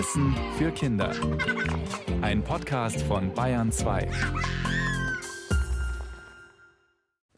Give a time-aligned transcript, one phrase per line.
[0.00, 1.12] Wissen für Kinder.
[2.22, 4.08] Ein Podcast von Bayern 2.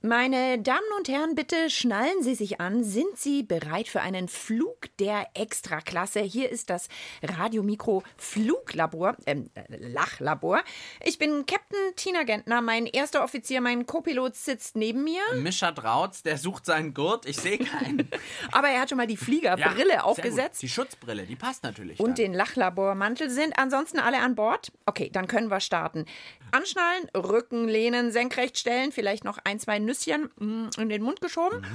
[0.05, 2.83] Meine Damen und Herren, bitte schnallen Sie sich an.
[2.83, 6.19] Sind Sie bereit für einen Flug der Extraklasse?
[6.19, 6.89] Hier ist das
[7.23, 10.65] Radiomikro Fluglabor, ähm, Lachlabor.
[11.05, 12.61] Ich bin Captain Tina Gentner.
[12.63, 15.23] Mein erster Offizier, mein Co-Pilot sitzt neben mir.
[15.37, 17.25] Mischa Drautz, der sucht seinen Gurt.
[17.25, 18.11] Ich sehe keinen.
[18.51, 20.63] Aber er hat schon mal die Fliegerbrille Ja, aufgesetzt.
[20.63, 22.01] Die Schutzbrille, die passt natürlich.
[22.01, 22.15] Und dann.
[22.17, 24.73] den Lachlabormantel sind ansonsten alle an Bord?
[24.85, 26.07] Okay, dann können wir starten.
[26.51, 31.67] Anschnallen, Rücken lehnen, senkrecht stellen, vielleicht noch ein, zwei Nüsschen mm, in den Mund geschoben.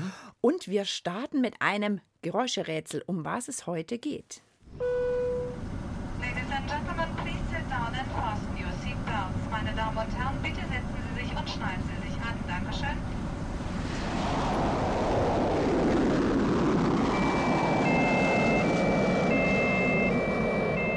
[0.42, 4.42] Und wir starten mit einem Geräuscherätsel, um was es heute geht.
[6.20, 9.48] Ladies and gentlemen, please sit down and fasten your seatbelts.
[9.52, 12.34] Meine Damen und Herren, bitte setzen Sie sich und schnallen Sie sich an.
[12.48, 12.98] Dankeschön.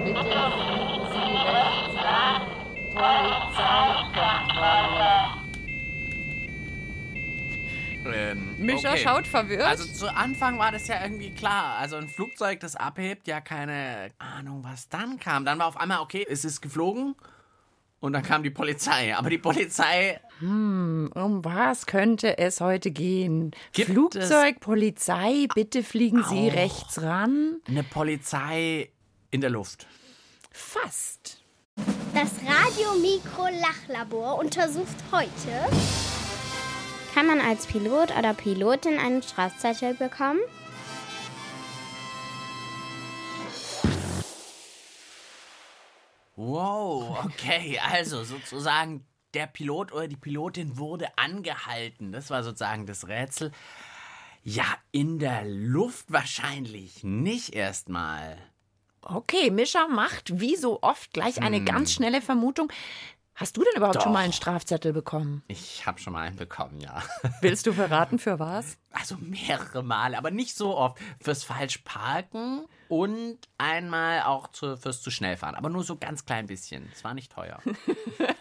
[0.05, 2.41] Bitte finden Sie rechts an.
[2.95, 5.20] Polizeikontrolle.
[8.15, 9.03] Ähm, Mischa okay.
[9.03, 9.63] schaut verwirrt.
[9.63, 11.77] Also zu Anfang war das ja irgendwie klar.
[11.79, 15.45] Also ein Flugzeug, das abhebt, ja keine Ahnung, was dann kam.
[15.45, 17.15] Dann war auf einmal, okay, es ist geflogen
[18.01, 19.15] und dann kam die Polizei.
[19.15, 23.53] Aber die Polizei, um was könnte es heute gehen?
[23.73, 27.57] Gibt Flugzeug, Polizei, bitte fliegen Sie rechts ran.
[27.69, 28.91] eine Polizei
[29.31, 29.87] in der Luft.
[30.51, 31.39] Fast.
[32.15, 35.31] Das Radiomikro-Lachlabor untersucht heute,
[37.15, 40.41] Kann man als Pilot oder Pilotin einen Strafzettel bekommen?
[46.37, 52.13] Wow, okay, also sozusagen der Pilot oder die Pilotin wurde angehalten.
[52.13, 53.53] Das war sozusagen das Rätsel.
[54.43, 58.39] Ja, in der Luft wahrscheinlich nicht erstmal.
[59.03, 62.73] Okay, Mischa macht wie so oft gleich eine ganz schnelle Vermutung.
[63.35, 64.03] Hast du denn überhaupt Doch.
[64.03, 65.43] schon mal einen Strafzettel bekommen?
[65.49, 67.03] Ich habe schon mal einen bekommen, ja.
[67.41, 68.77] Willst du verraten, für was?
[68.91, 70.99] Also mehrere Male, aber nicht so oft.
[71.23, 75.55] Fürs Falschparken und einmal auch zu, fürs zu schnell fahren.
[75.55, 76.91] Aber nur so ganz klein bisschen.
[76.93, 77.59] Es war nicht teuer.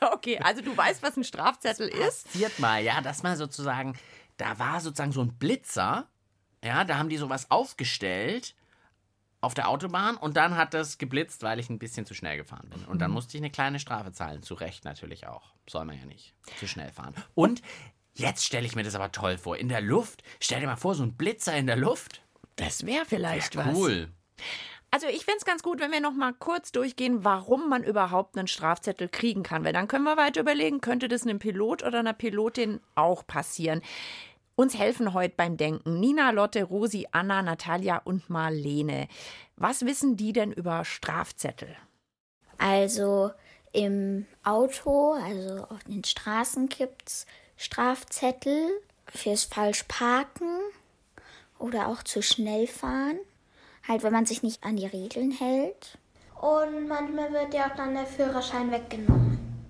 [0.01, 2.25] Okay, also du weißt, was ein Strafzettel ist?
[2.25, 3.97] passiert mal, ja, dass man sozusagen,
[4.37, 6.07] da war sozusagen so ein Blitzer,
[6.63, 8.55] ja, da haben die sowas aufgestellt
[9.41, 12.69] auf der Autobahn und dann hat das geblitzt, weil ich ein bisschen zu schnell gefahren
[12.69, 12.83] bin.
[12.85, 15.53] Und dann musste ich eine kleine Strafe zahlen, zu Recht natürlich auch.
[15.67, 17.15] Soll man ja nicht zu schnell fahren.
[17.35, 17.61] Und
[18.13, 19.57] jetzt stelle ich mir das aber toll vor.
[19.57, 22.21] In der Luft, stell dir mal vor, so ein Blitzer in der Luft.
[22.57, 23.75] Das wäre vielleicht was.
[23.75, 24.09] Cool.
[24.91, 28.37] Also ich fände es ganz gut, wenn wir noch mal kurz durchgehen, warum man überhaupt
[28.37, 29.63] einen Strafzettel kriegen kann.
[29.63, 33.81] Weil dann können wir weiter überlegen, könnte das einem Pilot oder einer Pilotin auch passieren.
[34.59, 39.07] Uns helfen heute beim Denken Nina, Lotte, Rosi, Anna, Natalia und Marlene.
[39.55, 41.77] Was wissen die denn über Strafzettel?
[42.59, 43.31] also
[43.71, 47.25] im Auto, also auf den Straßen gibt's
[47.55, 48.69] Strafzettel
[49.07, 50.59] fürs Falschparken
[51.57, 53.17] oder auch zu schnell fahren.
[53.87, 55.97] Halt, wenn man sich nicht an die Regeln hält.
[56.39, 59.18] Und manchmal wird ja auch dann der Führerschein weggenommen.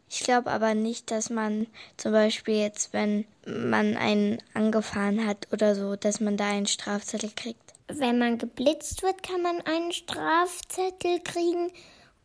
[0.09, 5.75] Ich glaube aber nicht, dass man zum Beispiel jetzt, wenn man einen angefahren hat oder
[5.75, 7.73] so, dass man da einen Strafzettel kriegt.
[7.87, 11.71] Wenn man geblitzt wird, kann man einen Strafzettel kriegen.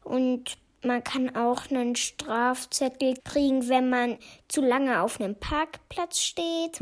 [0.03, 4.19] Und man kann auch einen Strafzettel kriegen, wenn man
[4.49, 6.79] zu lange auf einem Parkplatz steht.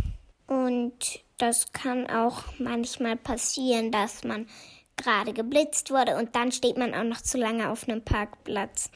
[0.46, 4.46] Und das kann auch manchmal passieren, dass man
[4.96, 8.90] gerade geblitzt wurde und dann steht man auch noch zu lange auf einem Parkplatz.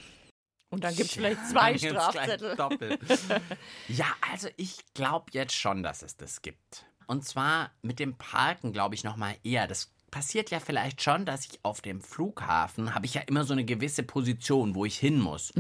[0.71, 2.56] Und dann gibt es vielleicht zwei gleich Strafzettel.
[2.56, 3.00] Doppelt.
[3.88, 6.87] ja, also ich glaube jetzt schon, dass es das gibt.
[7.06, 9.69] Und zwar mit dem Parken glaube ich noch mal eher.
[9.69, 13.53] Das passiert ja vielleicht schon, dass ich auf dem Flughafen habe ich ja immer so
[13.53, 15.53] eine gewisse Position, wo ich hin muss.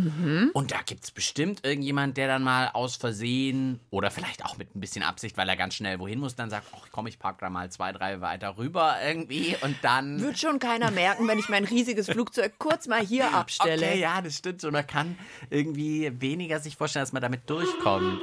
[0.52, 4.74] Und da gibt es bestimmt irgendjemand, der dann mal aus Versehen oder vielleicht auch mit
[4.74, 7.38] ein bisschen Absicht, weil er ganz schnell wohin muss, dann sagt, ach komm, ich park
[7.40, 10.20] da mal zwei, drei weiter rüber irgendwie und dann...
[10.20, 13.86] Wird schon keiner merken, wenn ich mein riesiges Flugzeug kurz mal hier abstelle.
[13.86, 14.64] Okay, ja, das stimmt.
[14.64, 15.18] Und man kann
[15.50, 18.22] irgendwie weniger sich vorstellen, dass man damit durchkommt.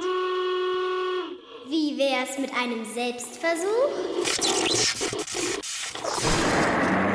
[1.68, 5.13] Wie wär's mit einem Selbstversuch?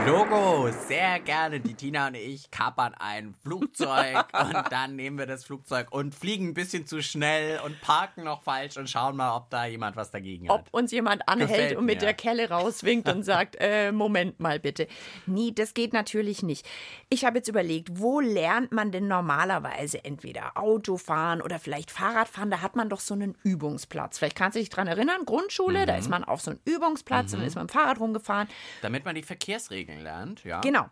[0.10, 1.60] Logo, sehr gerne.
[1.60, 6.48] Die Tina und ich kapern ein Flugzeug und dann nehmen wir das Flugzeug und fliegen
[6.48, 10.10] ein bisschen zu schnell und parken noch falsch und schauen mal, ob da jemand was
[10.10, 10.62] dagegen hat.
[10.62, 12.00] ob uns jemand anhält Gefällt und mit mir.
[12.08, 14.88] der Kelle rauswinkt und sagt, äh, Moment mal bitte.
[15.28, 16.68] Nie, das geht natürlich nicht.
[17.10, 22.50] Ich habe jetzt überlegt, wo lernt man denn normalerweise entweder Autofahren oder vielleicht Fahrradfahren?
[22.50, 24.18] Da hat man doch so einen Übungsplatz.
[24.18, 26.00] Vielleicht kannst du dich dran erinnern, Grundschule, da Mhm.
[26.00, 28.48] ist man auf so einem Übungsplatz und ist mit dem Fahrrad rumgefahren.
[28.82, 30.62] Damit man die Verkehrsregeln lernt, ja.
[30.62, 30.86] Genau.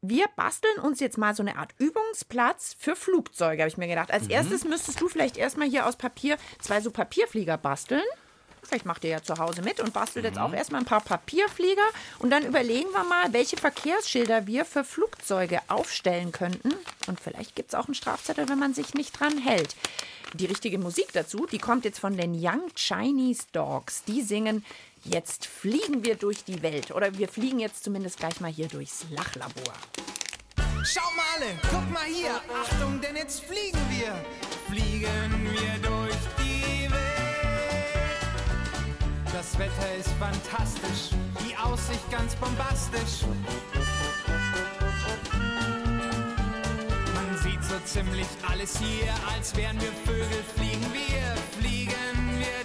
[0.00, 4.10] wir basteln uns jetzt mal so eine Art Übungsplatz für Flugzeuge, habe ich mir gedacht.
[4.10, 8.02] Als erstes müsstest du vielleicht erstmal hier aus Papier zwei so Papierflieger basteln.
[8.64, 11.82] Vielleicht macht ihr ja zu Hause mit und bastelt jetzt auch erstmal ein paar Papierflieger.
[12.20, 16.72] Und dann überlegen wir mal, welche Verkehrsschilder wir für Flugzeuge aufstellen könnten.
[17.08, 19.74] Und vielleicht gibt es auch einen Strafzettel, wenn man sich nicht dran hält.
[20.34, 24.04] Die richtige Musik dazu, die kommt jetzt von den Young Chinese Dogs.
[24.04, 24.64] Die singen
[25.04, 26.92] Jetzt fliegen wir durch die Welt.
[26.92, 29.74] Oder wir fliegen jetzt zumindest gleich mal hier durchs Lachlabor.
[30.84, 32.40] Schau mal alle, guck mal hier.
[32.62, 34.14] Achtung, denn jetzt fliegen wir.
[34.68, 37.02] Fliegen wir durch die Welt.
[39.32, 43.26] Das Wetter ist fantastisch, die Aussicht ganz bombastisch.
[47.14, 50.44] Man sieht so ziemlich alles hier, als wären wir Vögel.
[50.54, 52.61] Fliegen wir, fliegen wir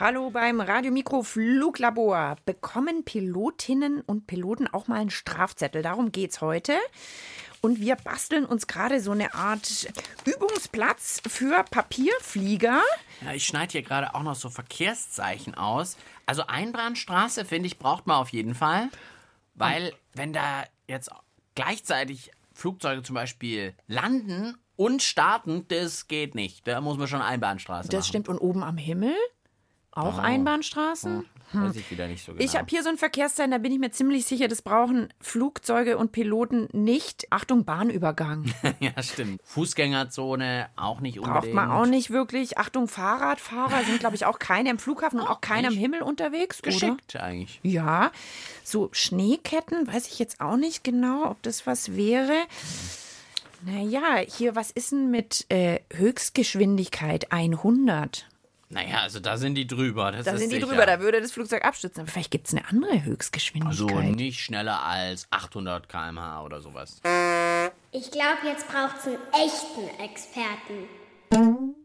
[0.00, 2.36] Hallo beim Radiomikro Fluglabor.
[2.46, 5.82] Bekommen Pilotinnen und Piloten auch mal einen Strafzettel?
[5.82, 6.78] Darum geht's heute.
[7.60, 9.92] Und wir basteln uns gerade so eine Art
[10.24, 12.80] Übungsplatz für Papierflieger.
[13.20, 15.98] Ja, ich schneide hier gerade auch noch so Verkehrszeichen aus.
[16.24, 18.88] Also Einbahnstraße, finde ich, braucht man auf jeden Fall.
[19.54, 21.10] Weil, wenn da jetzt
[21.54, 26.66] gleichzeitig Flugzeuge zum Beispiel landen und starten, das geht nicht.
[26.66, 28.08] Da muss man schon Einbahnstraße Das machen.
[28.08, 28.28] stimmt.
[28.30, 29.14] Und oben am Himmel
[29.92, 31.24] auch Einbahnstraßen.
[31.52, 32.44] Weiß ich wieder nicht so genau.
[32.44, 35.98] Ich habe hier so ein Verkehrszeichen, da bin ich mir ziemlich sicher, das brauchen Flugzeuge
[35.98, 37.26] und Piloten nicht.
[37.30, 38.52] Achtung, Bahnübergang.
[38.78, 39.40] ja, stimmt.
[39.44, 41.54] Fußgängerzone auch nicht Braucht unbedingt.
[41.54, 42.58] man auch nicht wirklich.
[42.58, 46.60] Achtung, Fahrradfahrer sind, glaube ich, auch keine im Flughafen und auch keine am Himmel unterwegs,
[46.60, 46.70] oder?
[46.70, 47.58] Geschickt eigentlich.
[47.64, 48.12] Ja,
[48.62, 52.34] so Schneeketten, weiß ich jetzt auch nicht genau, ob das was wäre.
[53.62, 58.29] Naja, hier, was ist denn mit äh, Höchstgeschwindigkeit 100?
[58.72, 60.12] Naja, also da sind die drüber.
[60.12, 60.68] Das Da ist sind die sicher.
[60.68, 62.02] drüber, da würde das Flugzeug abstürzen.
[62.02, 63.96] Aber vielleicht gibt es eine andere Höchstgeschwindigkeit.
[63.96, 67.00] Also nicht schneller als 800 km/h oder sowas.
[67.90, 70.88] Ich glaube, jetzt braucht es einen echten Experten.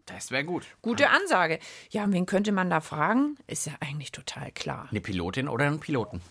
[0.05, 0.65] Das wäre gut.
[0.83, 1.57] Gute Ansage.
[1.89, 3.35] Ja, und wen könnte man da fragen?
[3.47, 4.87] Ist ja eigentlich total klar.
[4.91, 6.21] Eine Pilotin oder einen Piloten?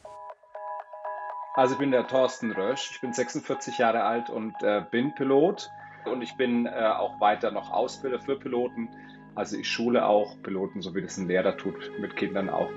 [1.57, 5.69] Also ich bin der Thorsten Rösch, ich bin 46 Jahre alt und äh, bin Pilot
[6.05, 8.89] und ich bin äh, auch weiter noch Ausbilder für Piloten.
[9.35, 12.71] Also ich schule auch Piloten, so wie das ein Lehrer tut, mit Kindern auch.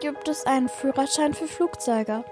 [0.00, 2.24] Gibt es einen Führerschein für Flugzeuge?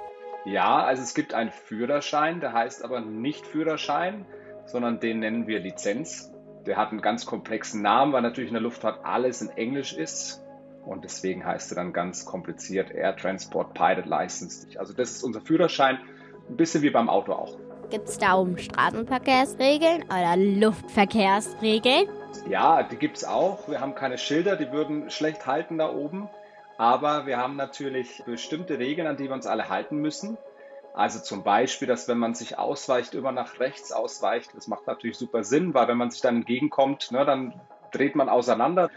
[0.45, 4.27] Ja, also es gibt einen Führerschein, der heißt aber nicht Führerschein,
[4.67, 6.33] sondern den nennen wir Lizenz.
[6.67, 10.43] Der hat einen ganz komplexen Namen, weil natürlich in der Luftfahrt alles in Englisch ist.
[10.85, 14.67] Und deswegen heißt er dann ganz kompliziert Air Transport Pilot License.
[14.79, 15.99] Also das ist unser Führerschein,
[16.49, 17.57] ein bisschen wie beim Auto auch.
[17.91, 22.09] Gibt es da oben Straßenverkehrsregeln oder Luftverkehrsregeln?
[22.49, 23.69] Ja, die gibt es auch.
[23.69, 26.29] Wir haben keine Schilder, die würden schlecht halten da oben.
[26.77, 30.37] Aber wir haben natürlich bestimmte Regeln, an die wir uns alle halten müssen.
[30.95, 34.51] Also zum Beispiel, dass wenn man sich ausweicht, immer nach rechts ausweicht.
[34.55, 37.61] Das macht natürlich super Sinn, weil wenn man sich dann entgegenkommt, ne, dann
[37.93, 38.91] dreht man auseinander.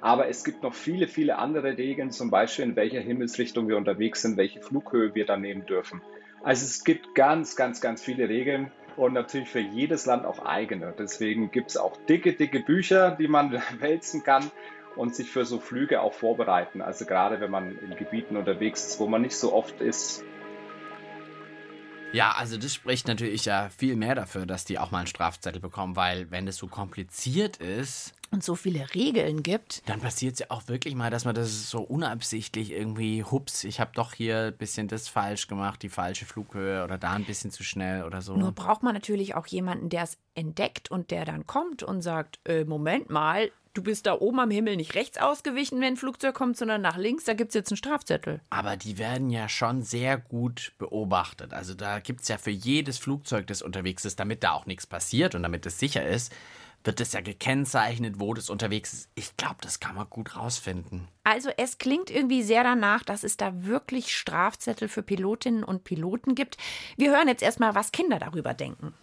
[0.00, 4.22] Aber es gibt noch viele, viele andere Regeln, zum Beispiel in welcher Himmelsrichtung wir unterwegs
[4.22, 6.02] sind, welche Flughöhe wir dann nehmen dürfen.
[6.42, 10.94] Also es gibt ganz, ganz, ganz viele Regeln und natürlich für jedes Land auch eigene.
[10.98, 14.50] Deswegen gibt es auch dicke, dicke Bücher, die man wälzen kann
[14.96, 16.82] und sich für so Flüge auch vorbereiten.
[16.82, 20.24] Also gerade wenn man in Gebieten unterwegs ist, wo man nicht so oft ist.
[22.12, 25.62] Ja, also das spricht natürlich ja viel mehr dafür, dass die auch mal einen Strafzettel
[25.62, 29.82] bekommen, weil wenn das so kompliziert ist, Und so viele Regeln gibt.
[29.88, 33.78] dann passiert es ja auch wirklich mal, dass man das so unabsichtlich irgendwie, hups, ich
[33.78, 37.50] habe doch hier ein bisschen das falsch gemacht, die falsche Flughöhe oder da ein bisschen
[37.50, 38.34] zu schnell oder so.
[38.34, 42.40] Nur braucht man natürlich auch jemanden, der es entdeckt und der dann kommt und sagt,
[42.44, 46.34] äh, Moment mal, du bist da oben am Himmel nicht rechts ausgewichen, wenn ein Flugzeug
[46.34, 48.40] kommt, sondern nach links, da gibt es jetzt einen Strafzettel.
[48.50, 51.52] Aber die werden ja schon sehr gut beobachtet.
[51.52, 54.86] Also da gibt es ja für jedes Flugzeug, das unterwegs ist, damit da auch nichts
[54.86, 56.32] passiert und damit es sicher ist,
[56.84, 59.10] wird es ja gekennzeichnet, wo das unterwegs ist.
[59.14, 61.08] Ich glaube, das kann man gut rausfinden.
[61.24, 66.34] Also es klingt irgendwie sehr danach, dass es da wirklich Strafzettel für Pilotinnen und Piloten
[66.34, 66.56] gibt.
[66.96, 68.94] Wir hören jetzt erstmal, was Kinder darüber denken.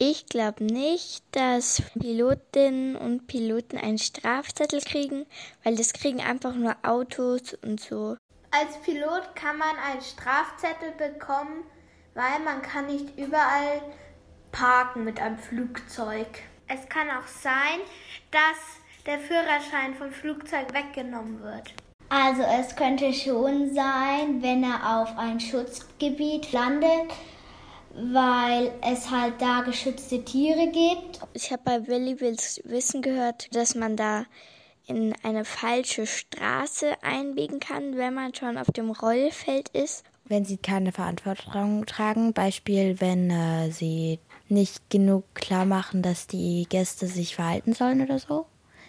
[0.00, 5.26] Ich glaube nicht, dass Pilotinnen und Piloten einen Strafzettel kriegen,
[5.64, 8.16] weil das kriegen einfach nur Autos und so.
[8.52, 11.64] Als Pilot kann man einen Strafzettel bekommen,
[12.14, 13.82] weil man kann nicht überall
[14.52, 16.28] parken mit einem Flugzeug.
[16.68, 17.80] Es kann auch sein,
[18.30, 21.72] dass der Führerschein vom Flugzeug weggenommen wird.
[22.10, 27.10] Also es könnte schon sein, wenn er auf ein Schutzgebiet landet,
[27.94, 31.20] weil es halt da geschützte Tiere gibt.
[31.32, 34.24] Ich habe bei Willi Wills Wissen gehört, dass man da
[34.86, 40.04] in eine falsche Straße einbiegen kann, wenn man schon auf dem Rollfeld ist.
[40.24, 44.18] Wenn sie keine Verantwortung tragen, Beispiel, wenn äh, sie
[44.50, 48.46] nicht genug klar machen, dass die Gäste sich verhalten sollen oder so.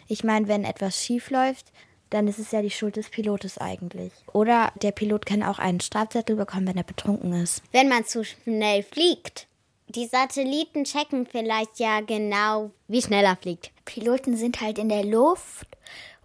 [0.07, 1.71] Ich meine, wenn etwas schief läuft,
[2.09, 4.11] dann ist es ja die Schuld des Pilotes eigentlich.
[4.33, 7.61] Oder der Pilot kann auch einen Strafzettel bekommen, wenn er betrunken ist.
[7.71, 9.47] Wenn man zu schnell fliegt.
[9.87, 13.71] Die Satelliten checken vielleicht ja genau, wie schnell er fliegt.
[13.85, 15.67] Piloten sind halt in der Luft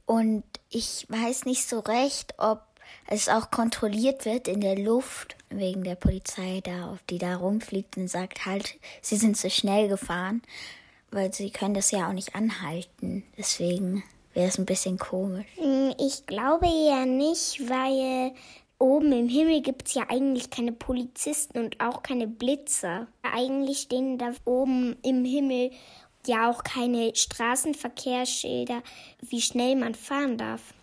[0.07, 2.61] und ich weiß nicht so recht, ob
[3.07, 8.09] es auch kontrolliert wird in der Luft wegen der Polizei da, die da rumfliegt und
[8.09, 10.43] sagt halt, sie sind zu schnell gefahren,
[11.11, 13.25] weil sie können das ja auch nicht anhalten.
[13.37, 15.47] Deswegen wäre es ein bisschen komisch.
[15.99, 18.33] Ich glaube eher nicht, weil
[18.79, 23.07] oben im Himmel gibt es ja eigentlich keine Polizisten und auch keine Blitzer.
[23.23, 25.71] Eigentlich stehen da oben im Himmel
[26.27, 28.83] ja auch keine Straßenverkehrsschilder,
[29.21, 30.75] wie schnell man fahren darf.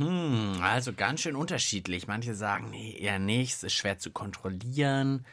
[0.00, 2.06] Hm, also ganz schön unterschiedlich.
[2.06, 5.24] Manche sagen, nee, eher nicht, es ist schwer zu kontrollieren.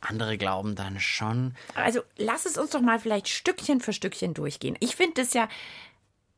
[0.00, 1.54] Andere glauben dann schon.
[1.74, 4.76] Also lass es uns doch mal vielleicht Stückchen für Stückchen durchgehen.
[4.80, 5.48] Ich finde es ja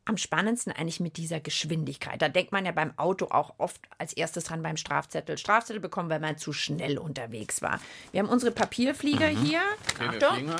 [0.04, 2.20] am spannendsten eigentlich mit dieser Geschwindigkeit.
[2.20, 5.38] Da denkt man ja beim Auto auch oft als erstes dran beim Strafzettel.
[5.38, 7.80] Strafzettel bekommen, weil man zu schnell unterwegs war.
[8.12, 9.42] Wir haben unsere Papierflieger Mhm.
[9.42, 9.60] hier.
[9.98, 10.54] Okay, Achtung.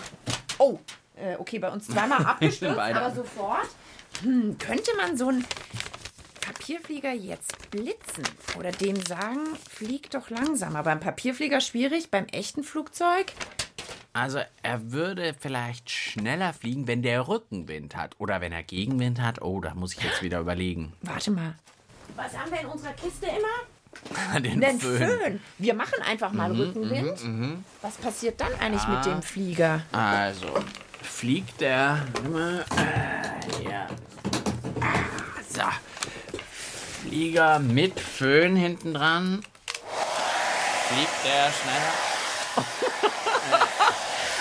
[0.58, 0.78] Oh,
[1.16, 3.00] äh, okay, bei uns zweimal abgestürzt, Beide.
[3.02, 3.68] aber sofort.
[4.22, 5.44] Hm, könnte man so einen
[6.44, 8.24] Papierflieger jetzt blitzen
[8.58, 10.82] oder dem sagen, flieg doch langsamer?
[10.82, 13.32] Beim Papierflieger schwierig, beim echten Flugzeug?
[14.12, 18.14] Also er würde vielleicht schneller fliegen, wenn der Rückenwind hat.
[18.18, 19.42] Oder wenn er Gegenwind hat.
[19.42, 20.92] Oh, da muss ich jetzt wieder überlegen.
[21.02, 21.54] Warte mal.
[22.14, 24.40] Was haben wir in unserer Kiste immer?
[24.40, 24.98] Den, Den Föhn.
[24.98, 25.40] Föhn.
[25.58, 27.24] Wir machen einfach mal Mhm, Rückenwind.
[27.24, 27.64] mhm, mhm.
[27.82, 29.02] Was passiert dann eigentlich mit Ah.
[29.02, 29.82] dem Flieger?
[29.92, 30.46] Also,
[31.02, 32.04] fliegt der.
[32.76, 33.86] Äh, hier.
[34.80, 34.98] Ah,
[35.48, 35.62] so.
[37.14, 39.46] Flieger mit Föhn hinten dran.
[40.88, 41.94] Fliegt der schneller?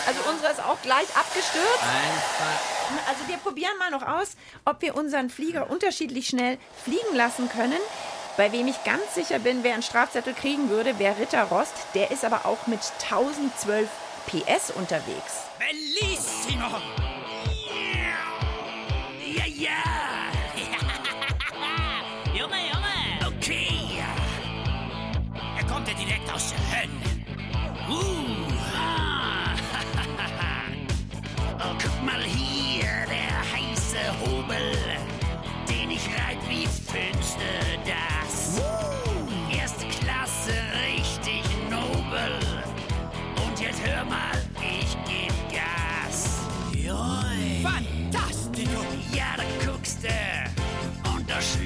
[0.05, 1.79] Also unsere ist auch gleich abgestürzt.
[1.81, 3.07] Einfach.
[3.07, 7.79] Also wir probieren mal noch aus, ob wir unseren Flieger unterschiedlich schnell fliegen lassen können.
[8.35, 11.73] Bei wem ich ganz sicher bin, wer einen Strafzettel kriegen würde, wäre Ritter Rost.
[11.95, 13.87] Der ist aber auch mit 1012
[14.27, 15.43] PS unterwegs.
[15.57, 17.02] Bellissimo!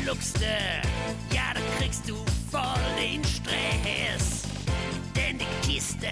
[0.08, 0.46] Schluckst du.
[1.36, 2.16] Ja, da kriegst du
[2.50, 2.64] voll
[2.98, 4.44] den Stress.
[5.16, 6.08] Denn die Kiste,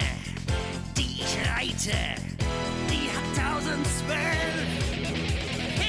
[0.96, 1.96] die ich reite,
[2.90, 3.24] die hat
[3.54, 4.16] 1012.
[5.76, 5.82] PS.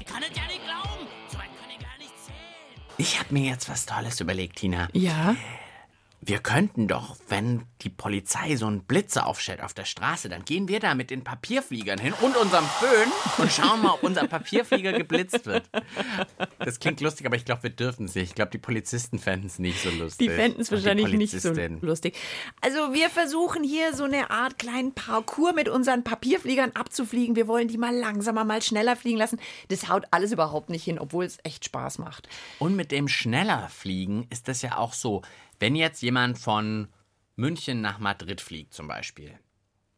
[0.00, 1.06] Ich kann es ja nicht glauben.
[1.30, 2.38] So weit kann ich gar nicht zählen.
[2.96, 4.88] Ich habe mir jetzt was Tolles überlegt, Tina.
[4.94, 5.36] Ja?
[6.26, 10.68] Wir könnten doch, wenn die Polizei so einen Blitzer aufstellt auf der Straße, dann gehen
[10.68, 14.94] wir da mit den Papierfliegern hin und unserem Föhn und schauen mal, ob unser Papierflieger
[14.94, 15.68] geblitzt wird.
[16.58, 18.30] Das klingt lustig, aber ich glaube, wir dürfen es nicht.
[18.30, 20.28] Ich glaube, die Polizisten fänden es nicht so lustig.
[20.28, 21.52] Die fänden es wahrscheinlich nicht so
[21.82, 22.16] lustig.
[22.62, 27.36] Also wir versuchen hier so eine Art kleinen Parcours mit unseren Papierfliegern abzufliegen.
[27.36, 29.38] Wir wollen die mal langsamer, mal schneller fliegen lassen.
[29.68, 32.30] Das haut alles überhaupt nicht hin, obwohl es echt Spaß macht.
[32.58, 35.20] Und mit dem schneller Fliegen ist das ja auch so,
[35.64, 36.88] wenn jetzt jemand von
[37.36, 39.32] München nach Madrid fliegt zum Beispiel.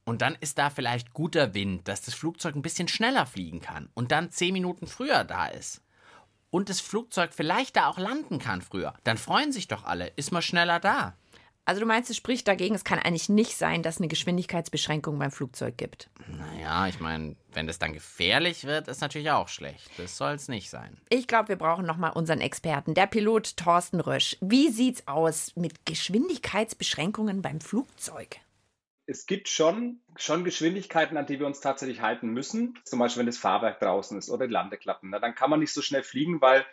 [0.05, 3.89] Und dann ist da vielleicht guter Wind, dass das Flugzeug ein bisschen schneller fliegen kann
[3.95, 5.83] und dann zehn Minuten früher da ist.
[6.51, 8.95] Und das Flugzeug vielleicht da auch landen kann früher.
[9.03, 11.17] Dann freuen sich doch alle, ist man schneller da.
[11.67, 15.19] Also du meinst, es spricht dagegen, es kann eigentlich nicht sein, dass es eine Geschwindigkeitsbeschränkung
[15.19, 16.09] beim Flugzeug gibt.
[16.29, 19.91] Naja, ich meine, wenn das dann gefährlich wird, ist natürlich auch schlecht.
[19.99, 20.97] Das soll es nicht sein.
[21.11, 24.37] Ich glaube, wir brauchen noch mal unseren Experten, der Pilot Thorsten Rösch.
[24.41, 28.39] Wie sieht's aus mit Geschwindigkeitsbeschränkungen beim Flugzeug?
[29.07, 32.79] es gibt schon, schon Geschwindigkeiten, an die wir uns tatsächlich halten müssen.
[32.85, 35.11] Zum Beispiel, wenn das Fahrwerk draußen ist oder die Landeklappen.
[35.11, 36.67] Na, dann kann man nicht so schnell fliegen, weil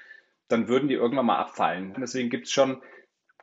[0.47, 1.93] dann würden die irgendwann mal abfallen.
[1.99, 2.81] Deswegen gibt es schon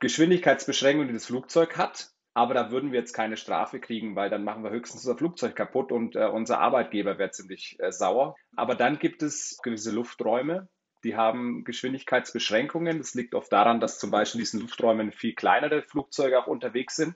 [0.01, 2.09] Geschwindigkeitsbeschränkungen, die das Flugzeug hat.
[2.33, 5.55] Aber da würden wir jetzt keine Strafe kriegen, weil dann machen wir höchstens unser Flugzeug
[5.55, 8.35] kaputt und äh, unser Arbeitgeber wäre ziemlich äh, sauer.
[8.55, 10.69] Aber dann gibt es gewisse Lufträume,
[11.03, 12.99] die haben Geschwindigkeitsbeschränkungen.
[12.99, 16.95] Das liegt oft daran, dass zum Beispiel in diesen Lufträumen viel kleinere Flugzeuge auch unterwegs
[16.95, 17.15] sind.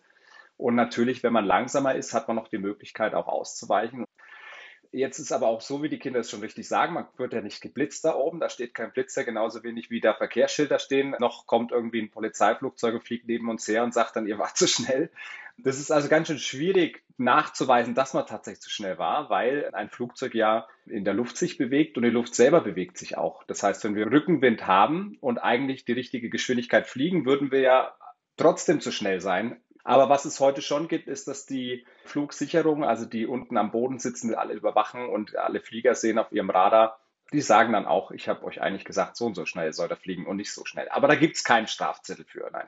[0.58, 4.06] Und natürlich, wenn man langsamer ist, hat man noch die Möglichkeit auch auszuweichen.
[4.95, 7.41] Jetzt ist aber auch so, wie die Kinder es schon richtig sagen, man wird ja
[7.41, 11.13] nicht geblitzt da oben, da steht kein Blitzer, genauso wenig wie da Verkehrsschilder stehen.
[11.19, 14.55] Noch kommt irgendwie ein Polizeiflugzeug und fliegt neben uns her und sagt dann, ihr wart
[14.55, 15.11] zu schnell.
[15.57, 19.89] Das ist also ganz schön schwierig nachzuweisen, dass man tatsächlich zu schnell war, weil ein
[19.89, 23.43] Flugzeug ja in der Luft sich bewegt und die Luft selber bewegt sich auch.
[23.43, 27.97] Das heißt, wenn wir Rückenwind haben und eigentlich die richtige Geschwindigkeit fliegen, würden wir ja
[28.37, 33.06] trotzdem zu schnell sein, aber was es heute schon gibt, ist, dass die Flugsicherung, also
[33.06, 37.00] die unten am Boden sitzen, alle überwachen und alle Flieger sehen auf ihrem Radar,
[37.32, 39.96] die sagen dann auch, ich habe euch eigentlich gesagt, so und so schnell soll er
[39.96, 40.89] fliegen und nicht so schnell.
[40.89, 42.68] Aber da gibt es keinen Strafzettel für, nein.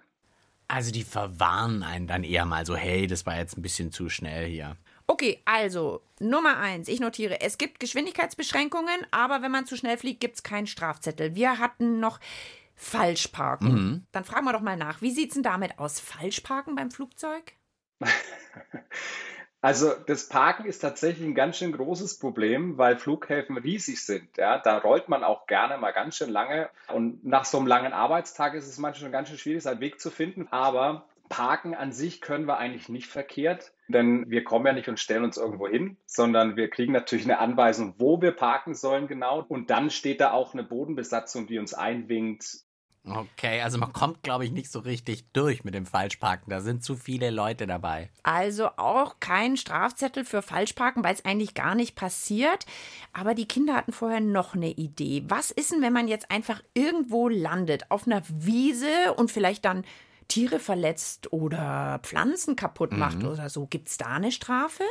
[0.68, 4.10] Also die verwarnen einen dann eher mal so, hey, das war jetzt ein bisschen zu
[4.10, 4.78] schnell hier.
[5.08, 10.20] Okay, also Nummer eins, ich notiere, es gibt Geschwindigkeitsbeschränkungen, aber wenn man zu schnell fliegt,
[10.20, 11.34] gibt es keinen Strafzettel.
[11.34, 12.20] Wir hatten noch
[12.78, 13.74] Falschparken.
[13.74, 14.08] Mhm.
[14.12, 16.00] Dann fragen wir doch mal nach, wie sieht es denn damit aus?
[16.00, 17.54] Falschparken beim Flugzeug?
[19.60, 24.38] Also das Parken ist tatsächlich ein ganz schön großes Problem, weil Flughäfen riesig sind.
[24.38, 26.70] Ja, da rollt man auch gerne mal ganz schön lange.
[26.94, 30.00] Und nach so einem langen Arbeitstag ist es manchmal schon ganz schön schwierig, seinen Weg
[30.00, 30.48] zu finden.
[30.52, 35.00] Aber Parken an sich können wir eigentlich nicht verkehrt, denn wir kommen ja nicht und
[35.00, 39.44] stellen uns irgendwo hin, sondern wir kriegen natürlich eine Anweisung, wo wir parken sollen genau.
[39.48, 42.67] Und dann steht da auch eine Bodenbesatzung, die uns einwinkt,
[43.10, 46.50] Okay, also man kommt, glaube ich, nicht so richtig durch mit dem Falschparken.
[46.50, 48.10] Da sind zu viele Leute dabei.
[48.24, 52.66] Also auch kein Strafzettel für Falschparken, weil es eigentlich gar nicht passiert.
[53.14, 55.24] Aber die Kinder hatten vorher noch eine Idee.
[55.28, 59.86] Was ist denn, wenn man jetzt einfach irgendwo landet, auf einer Wiese und vielleicht dann
[60.28, 63.30] Tiere verletzt oder Pflanzen kaputt macht mhm.
[63.30, 63.68] oder so?
[63.68, 64.84] Gibt es da eine Strafe?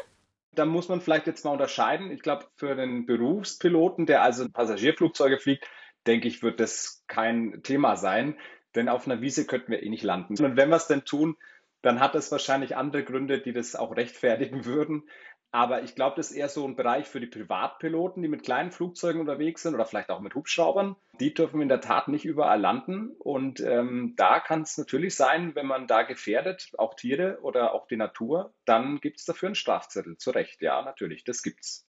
[0.54, 2.10] Da muss man vielleicht jetzt mal unterscheiden.
[2.10, 5.68] Ich glaube, für den Berufspiloten, der also Passagierflugzeuge fliegt,
[6.06, 8.36] denke ich, wird das kein Thema sein,
[8.74, 10.42] denn auf einer Wiese könnten wir eh nicht landen.
[10.42, 11.36] Und wenn wir es denn tun,
[11.82, 15.04] dann hat es wahrscheinlich andere Gründe, die das auch rechtfertigen würden.
[15.52, 18.72] Aber ich glaube, das ist eher so ein Bereich für die Privatpiloten, die mit kleinen
[18.72, 20.96] Flugzeugen unterwegs sind oder vielleicht auch mit Hubschraubern.
[21.18, 23.10] Die dürfen in der Tat nicht überall landen.
[23.18, 27.86] Und ähm, da kann es natürlich sein, wenn man da gefährdet, auch Tiere oder auch
[27.86, 30.18] die Natur, dann gibt es dafür einen Strafzettel.
[30.18, 31.85] Zu Recht, ja, natürlich, das gibt's.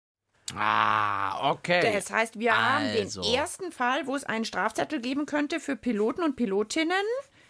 [0.55, 1.91] Ah, okay.
[1.93, 2.65] Das heißt, wir also.
[2.65, 3.33] haben den also.
[3.33, 6.95] ersten Fall, wo es einen Strafzettel geben könnte für Piloten und Pilotinnen.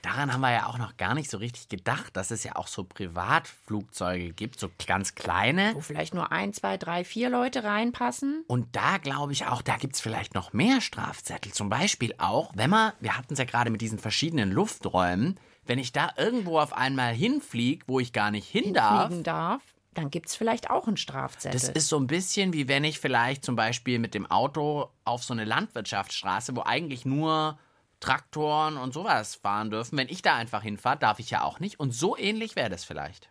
[0.01, 2.67] Daran haben wir ja auch noch gar nicht so richtig gedacht, dass es ja auch
[2.67, 5.71] so Privatflugzeuge gibt, so ganz kleine.
[5.75, 8.43] Wo vielleicht nur ein, zwei, drei, vier Leute reinpassen.
[8.47, 11.51] Und da glaube ich auch, da gibt es vielleicht noch mehr Strafzettel.
[11.51, 15.79] Zum Beispiel auch, wenn man, wir hatten es ja gerade mit diesen verschiedenen Lufträumen, wenn
[15.79, 19.61] ich da irgendwo auf einmal hinfliege, wo ich gar nicht hin darf, darf
[19.97, 21.59] dann gibt es vielleicht auch einen Strafzettel.
[21.59, 25.23] Das ist so ein bisschen wie wenn ich vielleicht zum Beispiel mit dem Auto auf
[25.23, 27.57] so eine Landwirtschaftsstraße, wo eigentlich nur
[27.99, 29.97] Traktoren und sowas fahren dürfen.
[29.97, 31.79] Wenn ich da einfach hinfahre, darf ich ja auch nicht.
[31.79, 33.29] Und so ähnlich wäre das vielleicht.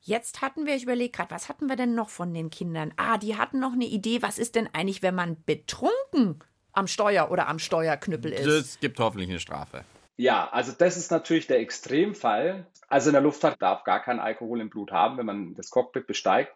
[0.00, 2.92] Jetzt hatten wir, ich überlege gerade, was hatten wir denn noch von den Kindern?
[2.96, 6.40] Ah, die hatten noch eine Idee, was ist denn eigentlich, wenn man betrunken
[6.72, 8.46] am Steuer oder am Steuerknüppel ist?
[8.46, 9.84] Das gibt hoffentlich eine Strafe.
[10.16, 12.66] Ja, also das ist natürlich der Extremfall.
[12.88, 16.06] Also in der Luftfahrt darf gar kein Alkohol im Blut haben, wenn man das Cockpit
[16.06, 16.54] besteigt.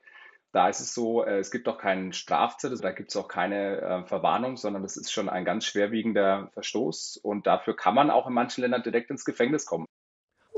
[0.53, 3.81] Da ist es so, äh, es gibt auch keinen Strafzettel, da gibt es auch keine
[3.81, 8.27] äh, Verwarnung, sondern das ist schon ein ganz schwerwiegender Verstoß und dafür kann man auch
[8.27, 9.87] in manchen Ländern direkt ins Gefängnis kommen.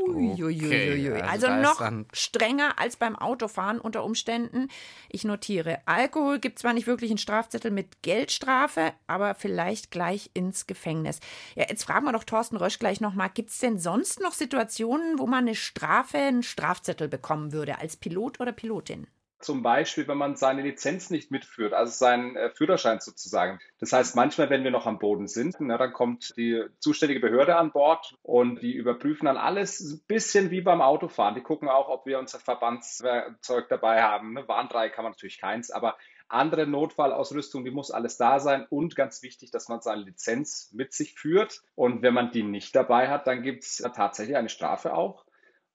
[0.08, 1.10] Uiuiuiui.
[1.10, 4.68] Okay, also, also noch strenger als beim Autofahren unter Umständen.
[5.08, 10.66] Ich notiere, Alkohol gibt zwar nicht wirklich einen Strafzettel mit Geldstrafe, aber vielleicht gleich ins
[10.66, 11.20] Gefängnis.
[11.54, 15.18] Ja, jetzt fragen wir doch Thorsten Rösch gleich nochmal, gibt es denn sonst noch Situationen,
[15.18, 19.06] wo man eine Strafe, einen Strafzettel bekommen würde als Pilot oder Pilotin?
[19.40, 23.58] Zum Beispiel, wenn man seine Lizenz nicht mitführt, also seinen äh, Führerschein sozusagen.
[23.78, 27.56] Das heißt, manchmal, wenn wir noch am Boden sind, na, dann kommt die zuständige Behörde
[27.56, 31.34] an Bord und die überprüfen dann alles ein bisschen wie beim Autofahren.
[31.34, 34.34] Die gucken auch, ob wir unser Verbandszeug dabei haben.
[34.34, 34.46] Ne?
[34.46, 35.96] Warndreieck kann man natürlich keins, aber
[36.30, 40.92] andere Notfallausrüstung, die muss alles da sein und ganz wichtig, dass man seine Lizenz mit
[40.92, 41.62] sich führt.
[41.74, 45.24] Und wenn man die nicht dabei hat, dann gibt es tatsächlich eine Strafe auch.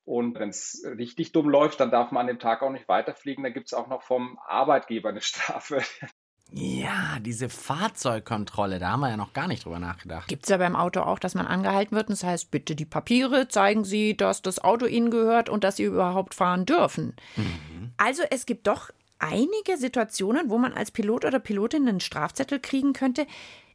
[0.06, 3.44] Und wenn es richtig dumm läuft, dann darf man an dem Tag auch nicht weiterfliegen.
[3.44, 5.82] Da gibt es auch noch vom Arbeitgeber eine Strafe.
[6.52, 10.28] Ja, diese Fahrzeugkontrolle, da haben wir ja noch gar nicht drüber nachgedacht.
[10.28, 12.10] Gibt es ja beim Auto auch, dass man angehalten wird.
[12.10, 15.84] Das heißt, bitte die Papiere, zeigen Sie, dass das Auto Ihnen gehört und dass Sie
[15.84, 17.16] überhaupt fahren dürfen.
[17.36, 17.94] Mhm.
[17.98, 22.94] Also es gibt doch einige Situationen, wo man als Pilot oder Pilotin einen Strafzettel kriegen
[22.94, 23.26] könnte.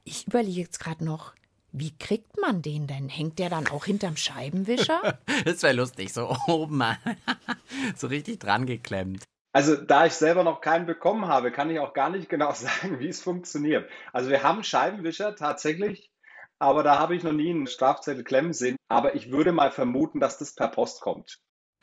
[0.04, 1.34] Ich überlege jetzt gerade noch,
[1.72, 3.08] Wie kriegt man den denn?
[3.08, 5.18] Hängt der dann auch hinterm Scheibenwischer?
[5.44, 6.98] Das wäre lustig, so oben mal.
[7.96, 9.24] so richtig dran geklemmt.
[9.52, 13.00] Also da ich selber noch keinen bekommen habe, kann ich auch gar nicht genau sagen,
[13.00, 13.88] wie es funktioniert.
[14.12, 16.10] Also wir haben Scheibenwischer tatsächlich,
[16.58, 18.76] aber da habe ich noch nie einen Strafzettel klemmen sehen.
[18.88, 21.38] Aber ich würde mal vermuten, dass das per Post kommt.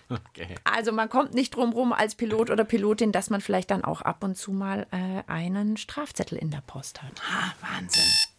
[0.09, 0.55] Okay.
[0.63, 4.01] Also man kommt nicht drum rum als Pilot oder Pilotin, dass man vielleicht dann auch
[4.01, 7.11] ab und zu mal äh, einen Strafzettel in der Post hat.
[7.29, 8.36] Ah, Wahnsinn.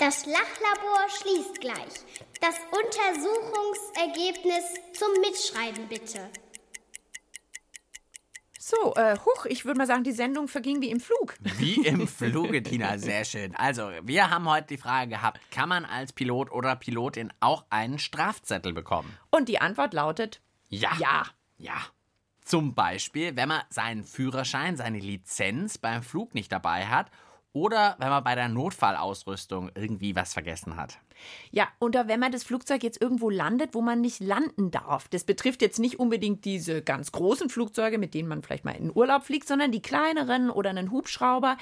[0.00, 1.92] Das Lachlabor schließt gleich.
[2.40, 6.30] Das Untersuchungsergebnis zum Mitschreiben bitte.
[8.58, 11.36] So, äh, huch, ich würde mal sagen, die Sendung verging wie im Flug.
[11.58, 13.54] Wie im Fluge, Tina, sehr schön.
[13.56, 17.98] Also, wir haben heute die Frage gehabt, kann man als Pilot oder Pilotin auch einen
[17.98, 19.14] Strafzettel bekommen?
[19.28, 20.92] Und die Antwort lautet Ja.
[20.98, 21.26] ja.
[21.58, 21.76] Ja.
[22.42, 27.10] Zum Beispiel, wenn man seinen Führerschein, seine Lizenz beim Flug nicht dabei hat
[27.52, 30.98] oder wenn man bei der Notfallausrüstung irgendwie was vergessen hat.
[31.50, 35.08] Ja, oder wenn man das Flugzeug jetzt irgendwo landet, wo man nicht landen darf.
[35.08, 38.94] Das betrifft jetzt nicht unbedingt diese ganz großen Flugzeuge, mit denen man vielleicht mal in
[38.94, 41.56] Urlaub fliegt, sondern die kleineren oder einen Hubschrauber.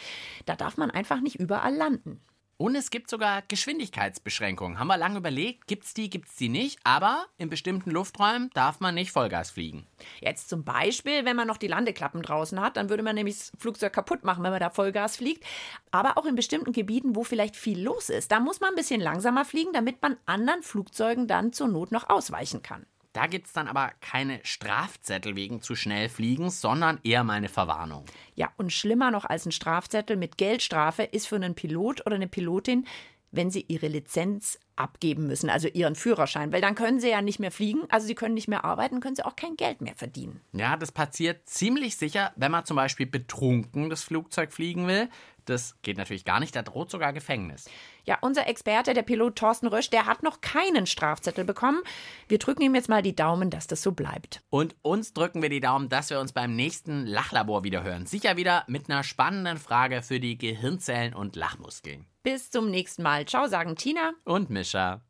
[0.47, 2.21] Da darf man einfach nicht überall landen.
[2.61, 4.81] Und es gibt sogar Geschwindigkeitsbeschränkungen.
[4.81, 8.97] Haben wir lange überlegt, gibt's die, gibt's die nicht, aber in bestimmten Lufträumen darf man
[8.97, 9.87] nicht Vollgas fliegen.
[10.21, 13.53] Jetzt zum Beispiel, wenn man noch die Landeklappen draußen hat, dann würde man nämlich das
[13.59, 15.45] Flugzeug kaputt machen, wenn man da Vollgas fliegt.
[15.93, 19.01] Aber auch in bestimmten Gebieten, wo vielleicht viel los ist, da muss man ein bisschen
[19.01, 22.87] langsamer fliegen, damit man anderen Flugzeugen dann zur Not noch ausweichen kann.
[23.19, 28.05] Da gibt's dann aber keine Strafzettel wegen zu schnell Fliegens, sondern eher mal eine Verwarnung.
[28.37, 32.29] Ja, und schlimmer noch als ein Strafzettel mit Geldstrafe ist für einen Pilot oder eine
[32.29, 32.87] Pilotin,
[33.33, 37.39] wenn sie ihre Lizenz abgeben müssen, also ihren Führerschein, weil dann können sie ja nicht
[37.39, 40.41] mehr fliegen, also sie können nicht mehr arbeiten, können sie auch kein Geld mehr verdienen.
[40.53, 45.09] Ja, das passiert ziemlich sicher, wenn man zum Beispiel betrunken das Flugzeug fliegen will.
[45.49, 47.71] Das geht natürlich gar nicht, da droht sogar Gefängnis.
[48.05, 51.81] Ja, unser Experte, der Pilot Thorsten Rösch, der hat noch keinen Strafzettel bekommen.
[52.29, 54.43] Wir drücken ihm jetzt mal die Daumen, dass das so bleibt.
[54.51, 58.05] Und uns drücken wir die Daumen, dass wir uns beim nächsten Lachlabor wieder hören.
[58.05, 62.05] Sicher wieder mit einer spannenden Frage für die Gehirnzellen und Lachmuskeln.
[62.23, 63.25] Bis zum nächsten Mal.
[63.25, 64.13] Ciao, sagen Tina.
[64.25, 65.01] Und Mischa.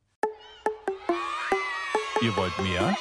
[2.23, 2.97] Ihr wollt mehr?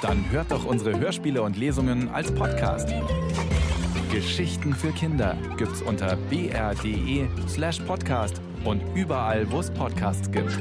[0.00, 2.88] Dann hört doch unsere Hörspiele und Lesungen als Podcast.
[4.10, 10.56] Geschichten für Kinder gibt's unter br.de slash podcast und überall, wo es Podcasts gibt.